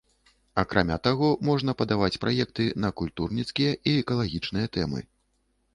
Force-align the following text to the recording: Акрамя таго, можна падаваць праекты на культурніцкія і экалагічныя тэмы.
Акрамя 0.61 0.97
таго, 1.07 1.29
можна 1.49 1.75
падаваць 1.83 2.19
праекты 2.23 2.67
на 2.85 2.89
культурніцкія 3.03 3.79
і 3.91 3.99
экалагічныя 4.03 4.65
тэмы. 4.79 4.99